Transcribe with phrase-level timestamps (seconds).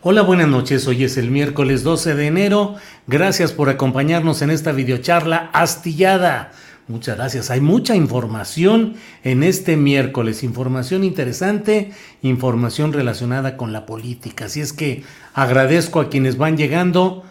[0.00, 0.86] Hola, buenas noches.
[0.86, 2.76] Hoy es el miércoles 12 de enero.
[3.08, 6.52] Gracias por acompañarnos en esta videocharla astillada.
[6.86, 7.50] Muchas gracias.
[7.50, 10.44] Hay mucha información en este miércoles.
[10.44, 11.90] Información interesante,
[12.22, 14.44] información relacionada con la política.
[14.44, 15.02] Así es que
[15.34, 17.24] agradezco a quienes van llegando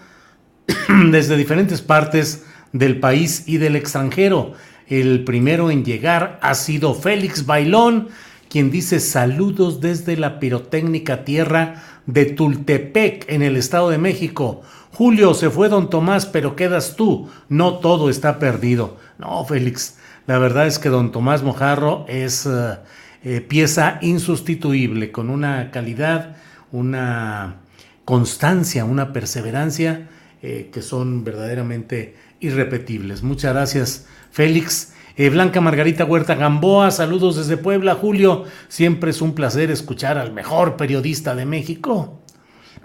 [1.10, 4.56] desde diferentes partes del país y del extranjero.
[4.88, 8.10] El primero en llegar ha sido Félix Bailón,
[8.50, 14.64] quien dice saludos desde la pirotécnica tierra de Tultepec, en el Estado de México.
[14.94, 17.30] Julio, se fue don Tomás, pero quedas tú.
[17.50, 18.98] No todo está perdido.
[19.20, 22.78] No, Félix, la verdad es que don Tomás Mojarro es eh,
[23.24, 26.38] eh, pieza insustituible, con una calidad,
[26.72, 27.58] una
[28.06, 30.10] constancia, una perseverancia
[30.42, 33.22] eh, que son verdaderamente irrepetibles.
[33.22, 34.94] Muchas gracias, Félix.
[35.18, 38.46] Blanca Margarita Huerta Gamboa, saludos desde Puebla, Julio.
[38.68, 42.22] Siempre es un placer escuchar al mejor periodista de México.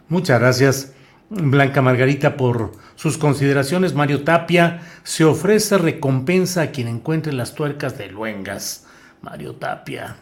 [0.09, 0.95] Muchas gracias,
[1.29, 3.95] Blanca Margarita, por sus consideraciones.
[3.95, 8.87] Mario Tapia se ofrece recompensa a quien encuentre las tuercas de Luengas.
[9.21, 10.17] Mario Tapia.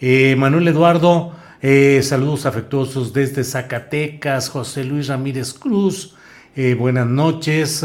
[0.00, 4.48] Eh, Manuel Eduardo, eh, saludos afectuosos desde Zacatecas.
[4.48, 6.14] José Luis Ramírez Cruz,
[6.54, 7.84] eh, buenas noches.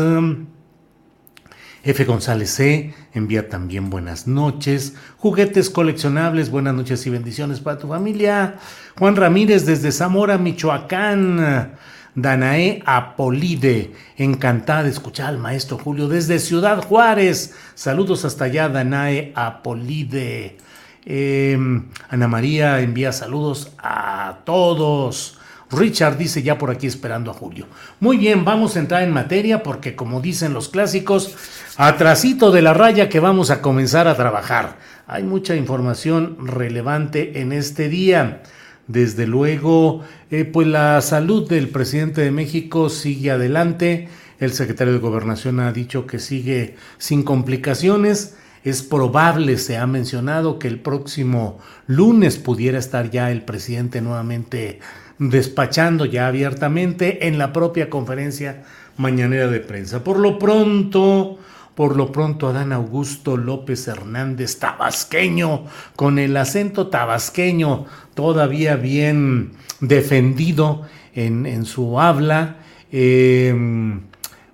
[1.85, 2.03] F.
[2.03, 2.95] González C.
[3.13, 4.95] envía también buenas noches.
[5.17, 8.55] Juguetes coleccionables, buenas noches y bendiciones para tu familia.
[8.97, 11.77] Juan Ramírez desde Zamora, Michoacán.
[12.15, 17.53] Danae Apolide, encantada de escuchar al maestro Julio desde Ciudad Juárez.
[17.75, 20.57] Saludos hasta allá, Danae Apolide.
[21.05, 25.37] Em, Ana María envía saludos a todos.
[25.71, 27.65] Richard dice ya por aquí esperando a Julio.
[27.99, 31.35] Muy bien, vamos a entrar en materia porque como dicen los clásicos,
[31.77, 34.77] atrasito de la raya que vamos a comenzar a trabajar.
[35.07, 38.43] Hay mucha información relevante en este día.
[38.87, 44.09] Desde luego, eh, pues la salud del presidente de México sigue adelante.
[44.39, 48.35] El secretario de Gobernación ha dicho que sigue sin complicaciones.
[48.63, 54.79] Es probable, se ha mencionado, que el próximo lunes pudiera estar ya el presidente nuevamente
[55.17, 58.63] despachando ya abiertamente en la propia conferencia
[58.97, 60.03] mañanera de prensa.
[60.03, 61.37] Por lo pronto,
[61.75, 65.65] por lo pronto Adán Augusto López Hernández, tabasqueño,
[65.95, 70.83] con el acento tabasqueño todavía bien defendido
[71.13, 72.57] en, su habla,
[72.91, 73.53] eh,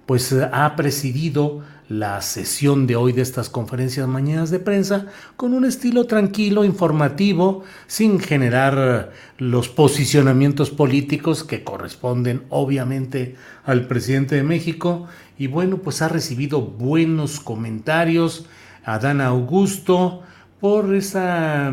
[0.06, 5.66] pues ha presidido la sesión de hoy de estas conferencias mañanas de prensa con un
[5.66, 13.36] estilo tranquilo, informativo, sin generar los posicionamientos políticos que corresponden obviamente
[13.66, 15.08] al presidente de México.
[15.38, 18.46] Y bueno, pues ha recibido buenos comentarios
[18.86, 20.24] a Dan Augusto
[20.62, 21.20] por ese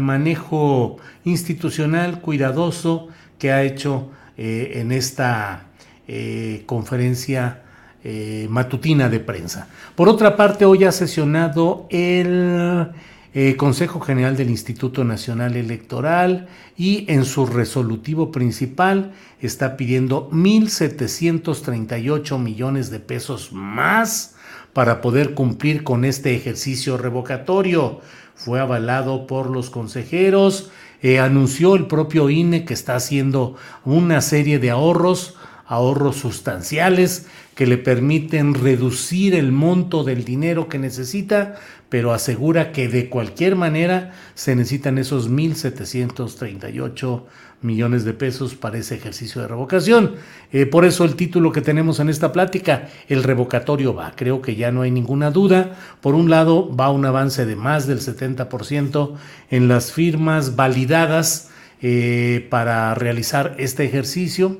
[0.01, 3.07] manejo institucional cuidadoso
[3.39, 5.69] que ha hecho eh, en esta
[6.09, 7.63] eh, conferencia
[8.05, 9.69] eh, matutina de prensa.
[9.95, 12.89] Por otra parte, hoy ha sesionado el
[13.35, 22.39] eh, Consejo General del Instituto Nacional Electoral y en su resolutivo principal está pidiendo 1.738
[22.39, 24.35] millones de pesos más
[24.73, 28.01] para poder cumplir con este ejercicio revocatorio.
[28.35, 30.71] Fue avalado por los consejeros,
[31.03, 35.37] eh, anunció el propio INE que está haciendo una serie de ahorros
[35.69, 41.57] ahorros sustanciales que le permiten reducir el monto del dinero que necesita,
[41.89, 47.23] pero asegura que de cualquier manera se necesitan esos 1.738
[47.61, 50.15] millones de pesos para ese ejercicio de revocación.
[50.53, 54.13] Eh, por eso el título que tenemos en esta plática, el revocatorio va.
[54.17, 55.77] Creo que ya no hay ninguna duda.
[56.01, 59.15] Por un lado, va un avance de más del 70%
[59.51, 61.51] en las firmas validadas
[61.83, 64.59] eh, para realizar este ejercicio.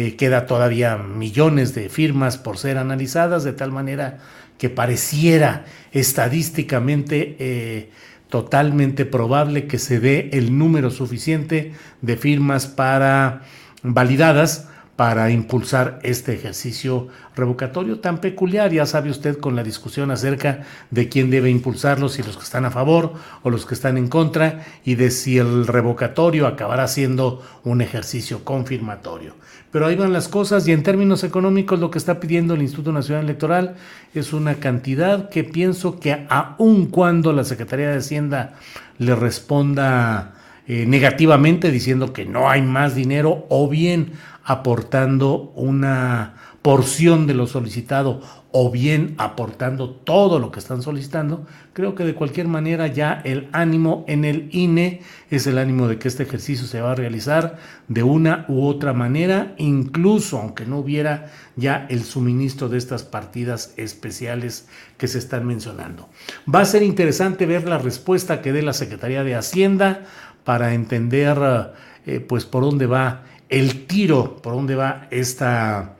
[0.00, 4.18] Eh, queda todavía millones de firmas por ser analizadas, de tal manera
[4.56, 7.90] que pareciera estadísticamente
[8.28, 13.42] totalmente probable que se dé el número suficiente de firmas para
[13.82, 14.67] validadas
[14.98, 17.06] para impulsar este ejercicio
[17.36, 18.72] revocatorio tan peculiar.
[18.72, 22.64] Ya sabe usted con la discusión acerca de quién debe impulsarlo, si los que están
[22.64, 23.12] a favor
[23.44, 28.44] o los que están en contra, y de si el revocatorio acabará siendo un ejercicio
[28.44, 29.36] confirmatorio.
[29.70, 32.90] Pero ahí van las cosas y en términos económicos lo que está pidiendo el Instituto
[32.90, 33.76] Nacional Electoral
[34.14, 38.54] es una cantidad que pienso que aun cuando la Secretaría de Hacienda
[38.98, 40.34] le responda
[40.66, 44.12] eh, negativamente diciendo que no hay más dinero o bien
[44.48, 51.94] aportando una porción de lo solicitado o bien aportando todo lo que están solicitando, creo
[51.94, 56.08] que de cualquier manera ya el ánimo en el INE es el ánimo de que
[56.08, 57.58] este ejercicio se va a realizar
[57.88, 63.74] de una u otra manera, incluso aunque no hubiera ya el suministro de estas partidas
[63.76, 64.66] especiales
[64.96, 66.08] que se están mencionando.
[66.52, 70.04] Va a ser interesante ver la respuesta que dé la Secretaría de Hacienda
[70.44, 71.36] para entender
[72.06, 75.96] eh, pues por dónde va el tiro, por dónde va esta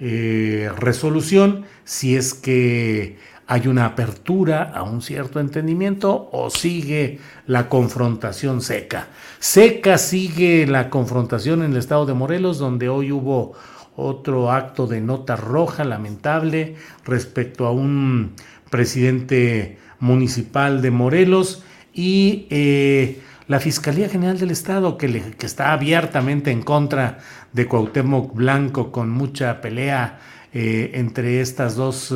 [0.00, 7.68] eh, resolución, si es que hay una apertura a un cierto entendimiento o sigue la
[7.68, 9.08] confrontación seca.
[9.38, 13.52] Seca sigue la confrontación en el estado de Morelos, donde hoy hubo
[13.94, 18.32] otro acto de nota roja lamentable respecto a un
[18.68, 21.62] presidente municipal de Morelos
[21.94, 27.18] y eh, la Fiscalía General del Estado, que, está abiertamente en contra
[27.52, 30.18] de Cuauhtémoc Blanco, con mucha pelea
[30.52, 32.12] eh, entre estas dos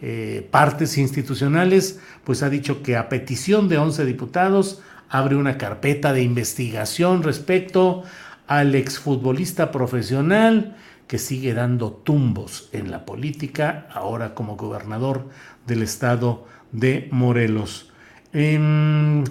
[0.00, 6.12] eh, partes institucionales, pues ha dicho que a petición de 11 diputados abre una carpeta
[6.12, 8.02] de investigación respecto
[8.46, 10.76] al exfutbolista profesional
[11.06, 15.28] que sigue dando tumbos en la política, ahora como gobernador
[15.66, 17.92] del estado de Morelos.
[18.32, 19.24] Em,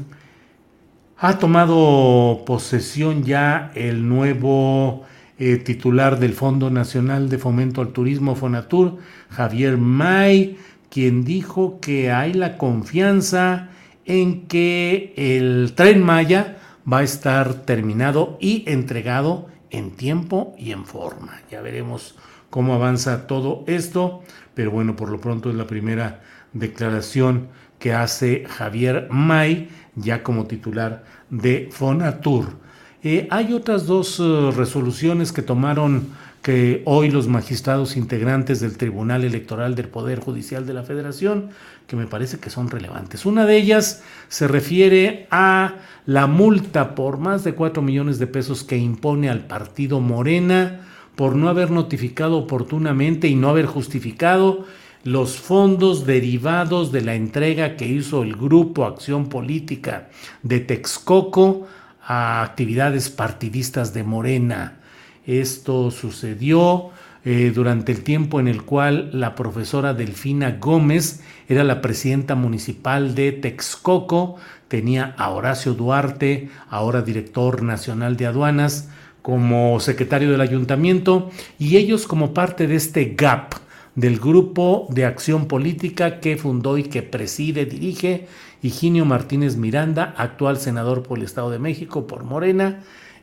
[1.18, 5.04] ha tomado posesión ya el nuevo
[5.39, 8.98] eh, titular del Fondo Nacional de Fomento al Turismo, Fonatur,
[9.30, 10.57] Javier May,
[10.89, 13.69] quien dijo que hay la confianza
[14.06, 16.57] en que el tren Maya
[16.92, 21.42] va a estar terminado y entregado en tiempo y en forma.
[21.50, 22.15] Ya veremos
[22.50, 24.21] cómo avanza todo esto,
[24.54, 26.21] pero bueno, por lo pronto es la primera
[26.54, 27.48] declaración
[27.80, 32.57] que hace Javier May ya como titular de Fonatur.
[33.03, 36.07] Eh, hay otras dos eh, resoluciones que tomaron
[36.41, 41.49] que hoy los magistrados integrantes del Tribunal Electoral del Poder Judicial de la Federación,
[41.87, 43.25] que me parece que son relevantes.
[43.25, 45.75] Una de ellas se refiere a
[46.05, 50.81] la multa por más de 4 millones de pesos que impone al partido Morena
[51.15, 54.65] por no haber notificado oportunamente y no haber justificado
[55.03, 60.09] los fondos derivados de la entrega que hizo el Grupo Acción Política
[60.44, 61.67] de Texcoco
[62.05, 64.79] a actividades partidistas de Morena.
[65.25, 66.91] Esto sucedió
[67.25, 73.15] eh, durante el tiempo en el cual la profesora Delfina Gómez era la presidenta municipal
[73.15, 74.36] de Texcoco,
[74.67, 78.89] tenía a Horacio Duarte, ahora director nacional de aduanas,
[79.22, 83.53] como secretario del ayuntamiento, y ellos como parte de este GAP,
[83.95, 88.27] del Grupo de Acción Política que fundó y que preside, dirige
[88.62, 92.79] Higinio Martínez Miranda, actual senador por el Estado de México por Morena.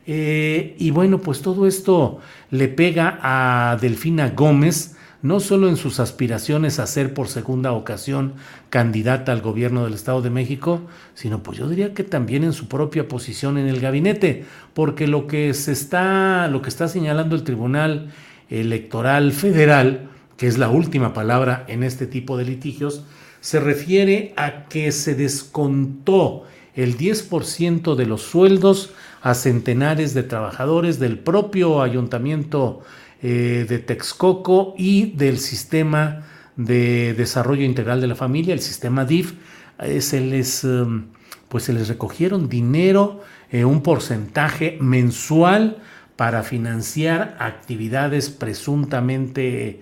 [0.07, 5.99] Eh, y bueno, pues todo esto le pega a Delfina Gómez, no solo en sus
[5.99, 8.33] aspiraciones a ser por segunda ocasión
[8.69, 10.81] candidata al gobierno del Estado de México,
[11.13, 15.27] sino pues yo diría que también en su propia posición en el gabinete, porque lo
[15.27, 18.11] que se está, lo que está señalando el Tribunal
[18.49, 20.09] Electoral Federal,
[20.41, 23.03] que es la última palabra en este tipo de litigios,
[23.41, 28.89] se refiere a que se descontó el 10% de los sueldos
[29.21, 32.81] a centenares de trabajadores del propio ayuntamiento
[33.21, 36.23] eh, de Texcoco y del sistema
[36.55, 39.33] de desarrollo integral de la familia, el sistema DIF.
[39.77, 41.05] Eh, se les, em,
[41.49, 43.21] pues se les recogieron dinero,
[43.51, 45.77] eh, un porcentaje mensual
[46.15, 49.81] para financiar actividades presuntamente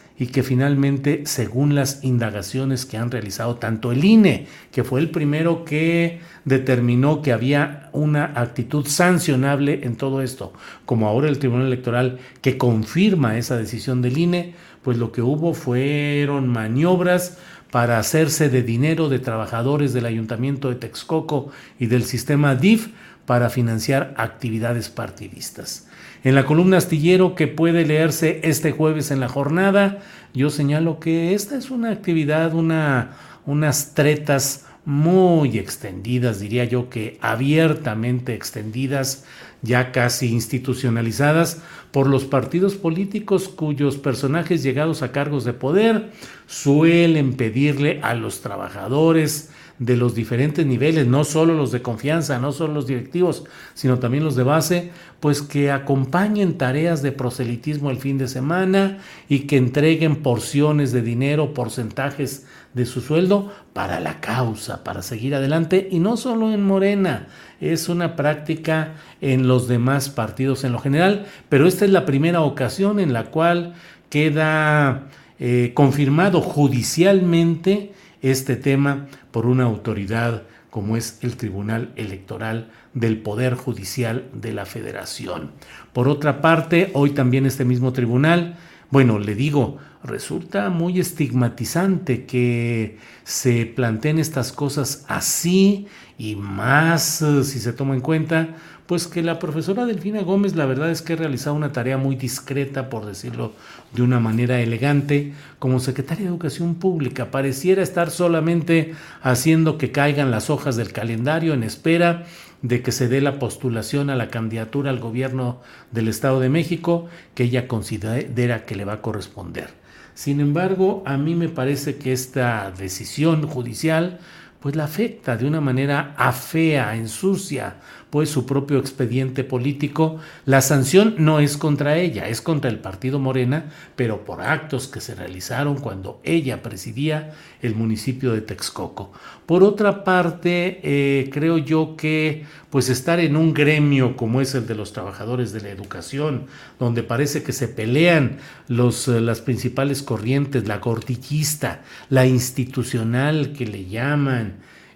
[0.21, 5.09] y que finalmente, según las indagaciones que han realizado tanto el INE, que fue el
[5.09, 10.53] primero que determinó que había una actitud sancionable en todo esto,
[10.85, 15.55] como ahora el Tribunal Electoral que confirma esa decisión del INE, pues lo que hubo
[15.55, 17.39] fueron maniobras
[17.71, 22.89] para hacerse de dinero de trabajadores del Ayuntamiento de Texcoco y del sistema DIF
[23.25, 25.87] para financiar actividades partidistas.
[26.23, 29.99] En la columna astillero que puede leerse este jueves en la jornada,
[30.35, 37.17] yo señalo que esta es una actividad, una, unas tretas muy extendidas, diría yo que
[37.21, 39.25] abiertamente extendidas,
[39.63, 41.61] ya casi institucionalizadas
[41.91, 46.11] por los partidos políticos cuyos personajes llegados a cargos de poder
[46.47, 52.51] suelen pedirle a los trabajadores, de los diferentes niveles, no solo los de confianza, no
[52.51, 57.97] solo los directivos, sino también los de base, pues que acompañen tareas de proselitismo el
[57.97, 62.45] fin de semana y que entreguen porciones de dinero, porcentajes
[62.75, 65.87] de su sueldo para la causa, para seguir adelante.
[65.89, 67.25] Y no solo en Morena,
[67.59, 72.41] es una práctica en los demás partidos en lo general, pero esta es la primera
[72.41, 73.73] ocasión en la cual
[74.11, 75.07] queda
[75.39, 83.55] eh, confirmado judicialmente este tema por una autoridad como es el Tribunal Electoral del Poder
[83.55, 85.51] Judicial de la Federación.
[85.93, 88.55] Por otra parte, hoy también este mismo tribunal,
[88.89, 95.87] bueno, le digo, resulta muy estigmatizante que se planteen estas cosas así
[96.17, 98.55] y más eh, si se toma en cuenta
[98.91, 102.17] pues que la profesora Delfina Gómez la verdad es que ha realizado una tarea muy
[102.17, 103.53] discreta, por decirlo
[103.93, 107.31] de una manera elegante, como secretaria de Educación Pública.
[107.31, 112.25] Pareciera estar solamente haciendo que caigan las hojas del calendario en espera
[112.63, 117.07] de que se dé la postulación a la candidatura al gobierno del Estado de México
[117.33, 119.69] que ella considera que le va a corresponder.
[120.15, 124.19] Sin embargo, a mí me parece que esta decisión judicial
[124.61, 127.77] pues la afecta de una manera afea, ensucia,
[128.11, 130.19] pues su propio expediente político.
[130.45, 135.01] La sanción no es contra ella, es contra el partido Morena, pero por actos que
[135.01, 139.13] se realizaron cuando ella presidía el municipio de Texcoco.
[139.45, 144.67] Por otra parte, eh, creo yo que pues estar en un gremio como es el
[144.67, 146.47] de los trabajadores de la educación,
[146.79, 148.37] donde parece que se pelean
[148.67, 154.50] los, eh, las principales corrientes, la cortillista, la institucional que le llaman,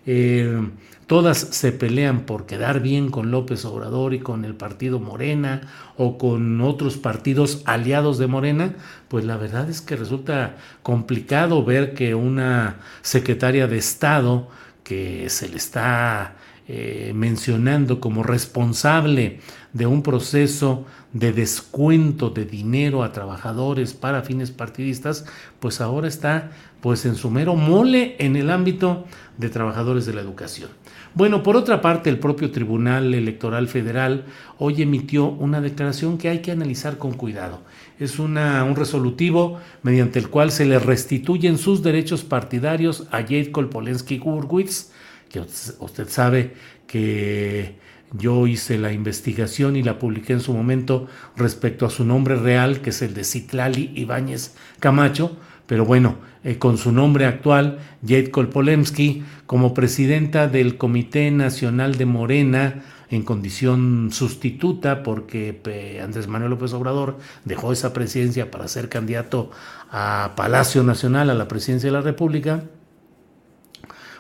[0.06, 0.70] eh,
[1.08, 5.62] todas se pelean por quedar bien con López Obrador y con el partido Morena
[5.98, 8.74] o con otros partidos aliados de Morena,
[9.08, 14.48] pues la verdad es que resulta complicado ver que una secretaria de Estado
[14.86, 16.36] que se le está
[16.68, 19.40] eh, mencionando como responsable
[19.74, 25.26] de un proceso de descuento de dinero a trabajadores para fines partidistas,
[25.60, 26.52] pues ahora está
[26.82, 29.06] pues en su mero mole en el ámbito
[29.38, 30.70] de trabajadores de la educación.
[31.16, 34.26] Bueno, por otra parte, el propio Tribunal Electoral Federal
[34.58, 37.62] hoy emitió una declaración que hay que analizar con cuidado.
[37.98, 43.54] Es una, un resolutivo mediante el cual se le restituyen sus derechos partidarios a Jade
[43.54, 44.92] Kolpolensky Gurwitz,
[45.30, 46.54] que usted sabe
[46.86, 47.76] que
[48.12, 51.08] yo hice la investigación y la publiqué en su momento
[51.38, 56.58] respecto a su nombre real, que es el de Citlali Ibáñez Camacho, pero bueno, eh,
[56.58, 64.10] con su nombre actual, Jade Kolpolemsky, como presidenta del Comité Nacional de Morena, en condición
[64.12, 65.62] sustituta, porque
[66.04, 69.52] Andrés Manuel López Obrador dejó esa presidencia para ser candidato
[69.92, 72.64] a Palacio Nacional, a la presidencia de la República,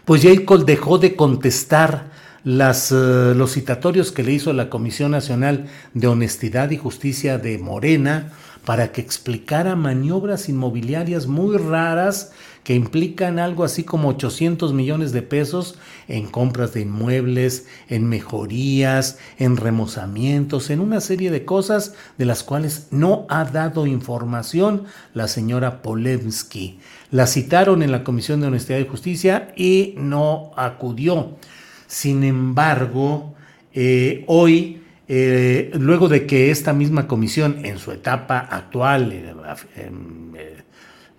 [0.05, 0.45] pues J.
[0.45, 2.11] Cole dejó de contestar
[2.45, 8.31] eh, los citatorios que le hizo la Comisión Nacional de Honestidad y Justicia de Morena
[8.65, 12.31] para que explicara maniobras inmobiliarias muy raras
[12.63, 19.19] que implican algo así como 800 millones de pesos en compras de inmuebles, en mejorías,
[19.37, 25.27] en remozamientos, en una serie de cosas de las cuales no ha dado información la
[25.27, 26.79] señora Polensky.
[27.11, 31.37] La citaron en la Comisión de Honestidad y Justicia y no acudió.
[31.85, 33.35] Sin embargo,
[33.73, 40.63] eh, hoy, eh, luego de que esta misma comisión en su etapa actual, eh,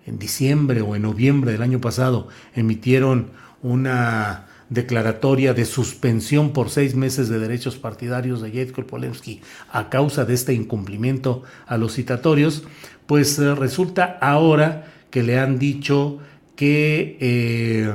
[0.05, 6.95] en diciembre o en noviembre del año pasado emitieron una declaratoria de suspensión por seis
[6.95, 9.41] meses de derechos partidarios de Yetko Polemski
[9.71, 12.63] a causa de este incumplimiento a los citatorios,
[13.05, 16.19] pues eh, resulta ahora que le han dicho
[16.55, 17.93] que eh,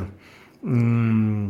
[0.62, 1.48] mm,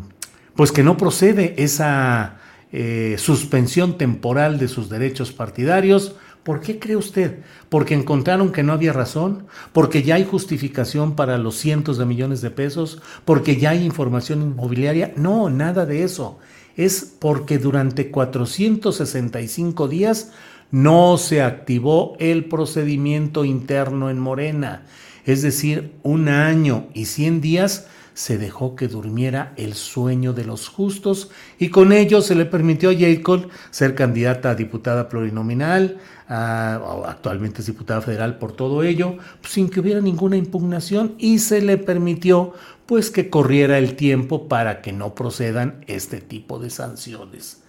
[0.56, 2.38] pues que no procede esa
[2.72, 7.38] eh, suspensión temporal de sus derechos partidarios ¿Por qué cree usted?
[7.68, 9.46] ¿Porque encontraron que no había razón?
[9.72, 13.00] ¿Porque ya hay justificación para los cientos de millones de pesos?
[13.24, 15.12] ¿Porque ya hay información inmobiliaria?
[15.16, 16.38] No, nada de eso.
[16.76, 20.32] Es porque durante 465 días
[20.72, 24.86] no se activó el procedimiento interno en Morena.
[25.24, 30.68] Es decir, un año y 100 días se dejó que durmiera el sueño de los
[30.68, 37.60] justos y con ello se le permitió a Jacob ser candidata a diputada plurinominal, actualmente
[37.60, 39.16] es diputada federal por todo ello,
[39.46, 42.52] sin que hubiera ninguna impugnación y se le permitió
[42.86, 47.62] pues que corriera el tiempo para que no procedan este tipo de sanciones.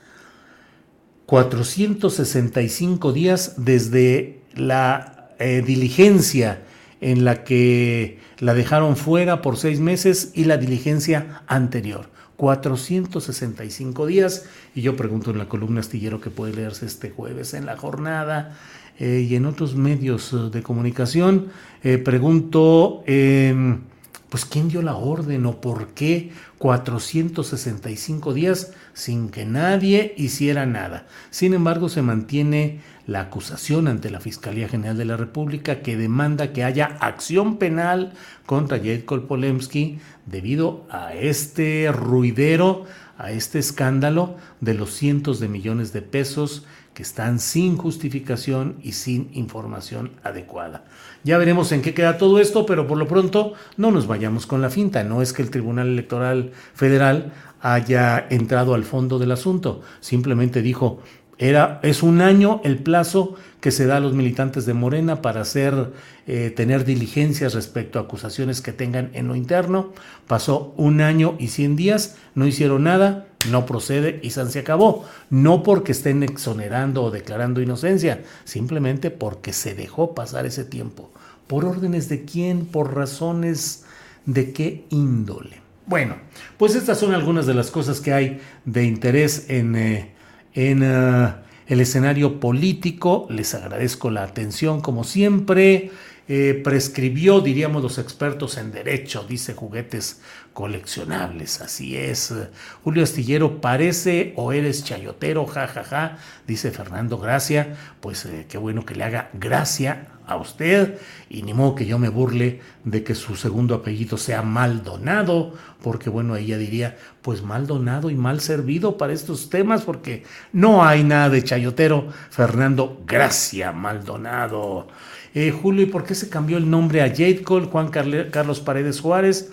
[1.26, 6.62] 465 días desde la eh, diligencia
[7.02, 12.10] en la que la dejaron fuera por seis meses y la diligencia anterior.
[12.36, 14.46] 465 días.
[14.76, 18.58] Y yo pregunto en la columna astillero que puede leerse este jueves en la jornada
[19.00, 21.48] eh, y en otros medios eh, de comunicación,
[21.84, 23.84] eh, pregunto, em,
[24.28, 31.08] pues, ¿quién dio la orden o por qué 465 días sin que nadie hiciera nada?
[31.30, 36.54] Sin embargo, se mantiene la acusación ante la Fiscalía General de la República que demanda
[36.54, 38.14] que haya acción penal
[38.46, 42.86] contra Jadko Polemski debido a este ruidero,
[43.18, 48.92] a este escándalo de los cientos de millones de pesos que están sin justificación y
[48.94, 50.86] sin información adecuada.
[51.24, 54.62] Ya veremos en qué queda todo esto, pero por lo pronto no nos vayamos con
[54.62, 55.04] la finta.
[55.04, 61.00] No es que el Tribunal Electoral Federal haya entrado al fondo del asunto, simplemente dijo,
[61.38, 65.42] era, es un año el plazo que se da a los militantes de Morena para
[65.42, 65.94] hacer,
[66.28, 69.94] eh, tener diligencias respecto a acusaciones que tengan en lo interno.
[70.28, 75.06] Pasó un año y 100 días, no hicieron nada, no procede y se acabó.
[75.30, 81.12] No porque estén exonerando o declarando inocencia, simplemente porque se dejó pasar ese tiempo.
[81.48, 82.66] ¿Por órdenes de quién?
[82.66, 83.86] ¿Por razones
[84.26, 85.62] de qué índole?
[85.86, 86.16] Bueno,
[86.58, 89.76] pues estas son algunas de las cosas que hay de interés en...
[89.76, 90.13] Eh,
[90.54, 91.34] en eh,
[91.68, 93.28] el escenario político.
[93.30, 95.92] Les agradezco la atención como siempre.
[96.30, 100.22] Eh, prescribió, diríamos los expertos en derecho, dice juguetes
[100.54, 102.34] coleccionables, así es.
[102.82, 108.58] Julio Astillero, parece o eres chayotero, jajaja, ja, ja, dice Fernando Gracia, pues eh, qué
[108.58, 110.98] bueno que le haga gracia a usted
[111.30, 116.10] y ni modo que yo me burle de que su segundo apellido sea Maldonado, porque
[116.10, 121.30] bueno, ella diría, pues Maldonado y mal servido para estos temas, porque no hay nada
[121.30, 122.08] de chayotero.
[122.30, 124.88] Fernando Gracia Maldonado.
[125.36, 129.00] Eh, Julio, ¿y por qué se cambió el nombre a Jade Cole, Juan Carlos Paredes
[129.00, 129.52] Juárez?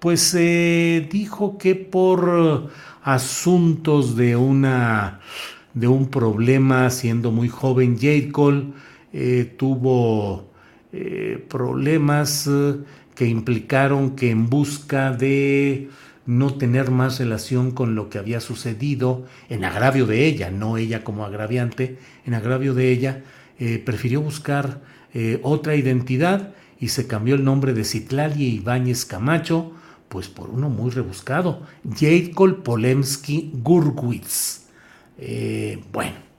[0.00, 2.70] Pues eh, dijo que por
[3.02, 5.20] asuntos de una
[5.72, 8.72] de un problema siendo muy joven, Jade Cole
[9.12, 10.50] eh, tuvo
[11.48, 12.50] problemas
[13.14, 15.88] que implicaron que en busca de
[16.26, 21.04] no tener más relación con lo que había sucedido, en agravio de ella, no ella
[21.04, 23.22] como agraviante, en agravio de ella,
[23.84, 24.80] prefirió buscar
[25.42, 29.72] otra identidad y se cambió el nombre de Citlali Ibáñez Camacho,
[30.08, 34.66] pues por uno muy rebuscado, Jadkol Polemski Gurwitz.
[35.92, 36.30] bueno,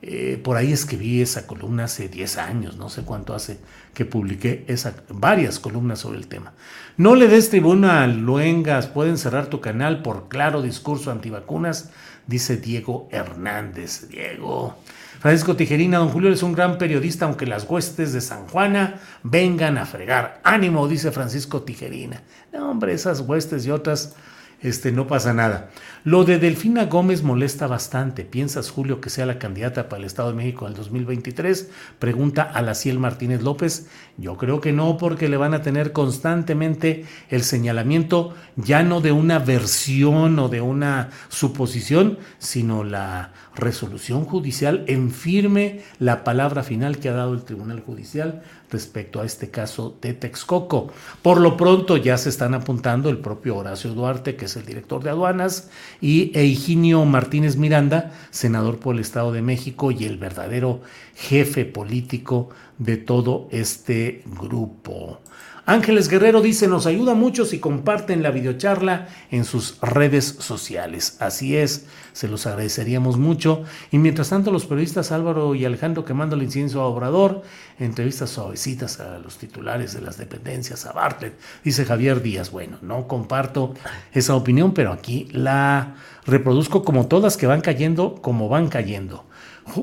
[0.00, 3.58] eh, por ahí escribí esa columna hace 10 años, no sé cuánto hace
[3.94, 6.52] que publiqué esa, varias columnas sobre el tema.
[6.96, 11.90] No le des tribuna a Luengas, pueden cerrar tu canal por claro discurso antivacunas,
[12.28, 14.08] dice Diego Hernández.
[14.08, 14.76] Diego.
[15.20, 19.76] Francisco Tijerina, don Julio es un gran periodista, aunque las huestes de San Juana vengan
[19.76, 20.40] a fregar.
[20.44, 22.22] Ánimo, dice Francisco Tijerina.
[22.52, 24.14] No, hombre, esas huestes y otras
[24.60, 25.70] este, no pasa nada.
[26.02, 28.24] Lo de Delfina Gómez molesta bastante.
[28.24, 31.70] ¿Piensas, Julio, que sea la candidata para el Estado de México en el 2023?
[32.00, 33.88] Pregunta a la Ciel Martínez López.
[34.16, 39.12] Yo creo que no, porque le van a tener constantemente el señalamiento, ya no de
[39.12, 46.98] una versión o de una suposición, sino la resolución judicial en firme la palabra final
[46.98, 50.92] que ha dado el Tribunal Judicial respecto a este caso de Texcoco.
[51.22, 55.02] Por lo pronto ya se están apuntando el propio Horacio Duarte, que es el director
[55.02, 60.80] de aduanas, y Eugenio Martínez Miranda, senador por el Estado de México y el verdadero
[61.14, 65.20] jefe político de todo este grupo.
[65.68, 71.18] Ángeles Guerrero dice, nos ayuda mucho si comparten la videocharla en sus redes sociales.
[71.20, 73.64] Así es, se los agradeceríamos mucho.
[73.90, 77.42] Y mientras tanto, los periodistas Álvaro y Alejandro quemando el incienso a Obrador,
[77.78, 82.50] entrevistas suavecitas a los titulares de las dependencias, a Bartlett, dice Javier Díaz.
[82.50, 83.74] Bueno, no comparto
[84.14, 89.26] esa opinión, pero aquí la reproduzco como todas que van cayendo, como van cayendo.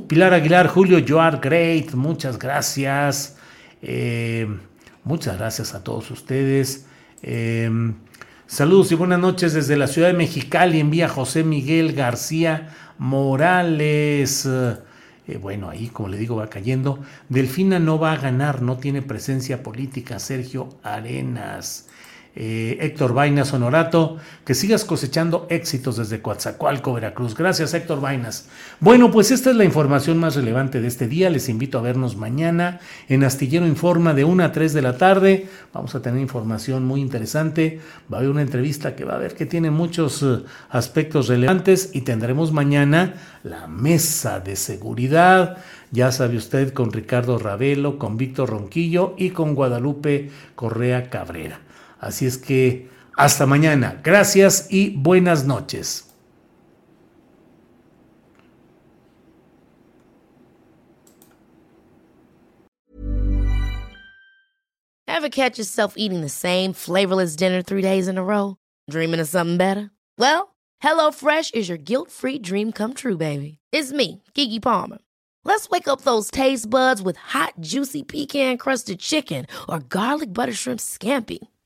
[0.07, 3.37] Pilar Aguilar, Julio, you are great, muchas gracias.
[3.83, 4.47] Eh,
[5.05, 6.87] Muchas gracias a todos ustedes.
[7.21, 7.93] Em,
[8.47, 10.79] saludos y buenas noches desde la ciudad de Mexicali.
[10.79, 14.47] Envía José Miguel García Morales.
[14.47, 16.99] Eh, bueno, ahí como le digo va cayendo.
[17.29, 20.17] Delfina no va a ganar, no tiene presencia política.
[20.17, 21.87] Sergio Arenas.
[22.37, 27.33] Eh, Héctor Vainas Honorato, que sigas cosechando éxitos desde Coatzacoalco, Veracruz.
[27.33, 28.49] Gracias, Héctor Vainas.
[28.81, 31.29] Bueno, pues esta es la información más relevante de este día.
[31.29, 35.47] Les invito a vernos mañana en Astillero Informa de 1 a 3 de la tarde.
[35.73, 37.79] Vamos a tener información muy interesante.
[38.11, 41.91] Va a haber una entrevista que va a ver que tiene muchos eh, aspectos relevantes
[41.93, 45.57] y tendremos mañana la mesa de seguridad.
[45.91, 51.64] Ya sabe usted, con Ricardo Ravelo, con Víctor Ronquillo y con Guadalupe Correa Cabrera.
[51.99, 54.01] Así es que hasta mañana.
[54.03, 56.03] Gracias y buenas noches.
[65.07, 68.57] Ever catch yourself eating the same flavorless dinner three days in a row?
[68.89, 69.89] Dreaming of something better?
[70.19, 73.59] Well, HelloFresh is your guilt-free dream come true, baby.
[73.71, 74.97] It's me, Kiki Palmer.
[75.45, 80.79] Let's wake up those taste buds with hot, juicy pecan-crusted chicken or garlic butter shrimp
[80.79, 81.39] scampi.